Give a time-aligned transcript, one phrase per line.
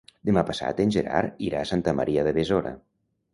[0.27, 2.75] Demà passat en Gerard irà a Santa Maria de Besora.